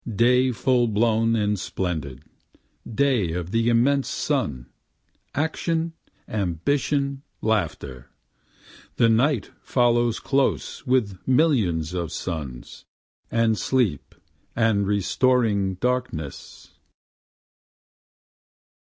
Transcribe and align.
Day 0.15 0.51
full 0.51 0.87
blown 0.87 1.35
and 1.35 1.59
splendid 1.59 2.23
day 2.91 3.33
of 3.33 3.51
the 3.51 3.69
immense 3.69 4.09
sun, 4.09 4.65
action, 5.35 5.93
ambition, 6.27 7.21
laughter, 7.39 8.09
The 8.95 9.09
Night 9.09 9.51
follows 9.61 10.17
close 10.19 10.87
with 10.87 11.19
millions 11.27 11.93
of 11.93 12.11
suns, 12.11 12.83
and 13.29 13.59
sleep 13.59 14.15
and 14.55 14.87
restoring 14.87 15.75
darkness. 15.75 16.71